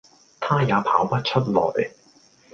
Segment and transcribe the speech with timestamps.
[0.39, 1.91] 他也跑不出來